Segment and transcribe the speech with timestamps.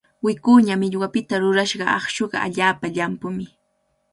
[0.25, 3.45] Wikuña millwapita rurashqa aqshuqa allaapa llampumi.